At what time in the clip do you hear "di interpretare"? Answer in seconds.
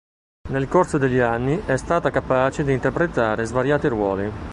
2.63-3.45